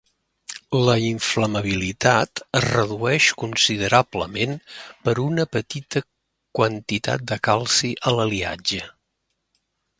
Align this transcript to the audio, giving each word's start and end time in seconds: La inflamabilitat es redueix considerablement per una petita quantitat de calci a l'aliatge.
La 0.85 0.93
inflamabilitat 1.07 2.41
es 2.61 2.65
redueix 2.65 3.27
considerablement 3.43 4.57
per 5.09 5.15
una 5.27 5.47
petita 5.59 6.05
quantitat 6.61 7.31
de 7.33 7.41
calci 7.51 7.95
a 8.13 8.19
l'aliatge. 8.19 8.85